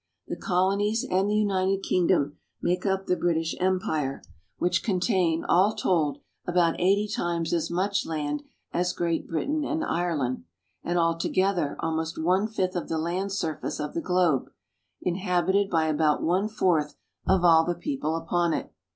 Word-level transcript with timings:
The 0.25 0.35
colonies 0.35 1.05
and 1.07 1.29
the 1.29 1.35
United 1.37 1.83
Kingdom 1.83 2.39
make 2.59 2.87
up 2.87 3.05
the 3.05 3.15
British 3.15 3.55
Empire, 3.59 4.23
which 4.57 4.81
contains, 4.81 5.45
all 5.47 5.75
told, 5.75 6.17
about 6.47 6.79
eighty 6.81 7.07
times 7.07 7.53
as 7.53 7.69
much 7.69 8.03
land 8.03 8.41
as 8.73 8.93
Great 8.93 9.27
Britain 9.27 9.63
and 9.63 9.85
Ireland, 9.85 10.45
and 10.83 10.97
altogether 10.97 11.75
almost 11.81 12.17
one 12.19 12.47
fifth 12.47 12.75
of 12.75 12.89
the 12.89 12.97
land 12.97 13.31
surface 13.31 13.79
of 13.79 13.93
the 13.93 14.01
globe, 14.01 14.49
inhabited 15.03 15.69
by 15.69 15.85
about 15.85 16.23
one 16.23 16.47
fourth 16.49 16.95
of 17.27 17.43
all 17.43 17.63
the 17.63 17.75
people 17.75 18.15
upon 18.15 18.55
it. 18.55 18.73